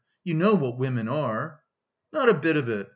[0.23, 1.61] You know what women are!"
[2.11, 2.89] "Not a bit of it!